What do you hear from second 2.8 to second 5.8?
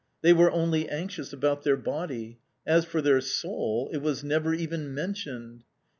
for their soul— it was never even mentioned